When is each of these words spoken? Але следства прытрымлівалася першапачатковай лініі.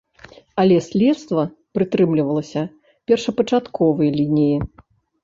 Але 0.61 0.77
следства 0.85 1.41
прытрымлівалася 1.77 2.63
першапачатковай 3.13 4.09
лініі. 4.17 4.57